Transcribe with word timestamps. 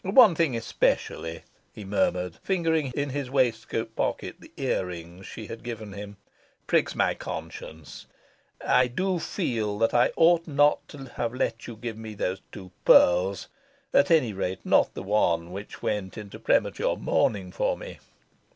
One 0.03 0.33
thing 0.33 0.55
especially," 0.57 1.43
he 1.75 1.85
murmured, 1.85 2.39
fingering 2.41 2.91
in 2.95 3.11
his 3.11 3.29
waistcoat 3.29 3.95
pocket 3.95 4.37
the 4.39 4.51
ear 4.57 4.87
rings 4.87 5.27
she 5.27 5.45
had 5.45 5.61
given 5.61 5.93
him, 5.93 6.17
"pricks 6.65 6.95
my 6.95 7.13
conscience. 7.13 8.07
I 8.65 8.87
do 8.87 9.19
feel 9.19 9.77
that 9.77 9.93
I 9.93 10.09
ought 10.15 10.47
not 10.47 10.87
to 10.87 11.05
have 11.17 11.35
let 11.35 11.67
you 11.67 11.75
give 11.75 11.99
me 11.99 12.15
these 12.15 12.41
two 12.51 12.71
pearls 12.83 13.47
at 13.93 14.09
any 14.09 14.33
rate, 14.33 14.61
not 14.65 14.91
the 14.95 15.03
one 15.03 15.51
which 15.51 15.83
went 15.83 16.17
into 16.17 16.39
premature 16.39 16.97
mourning 16.97 17.51
for 17.51 17.77
me. 17.77 17.99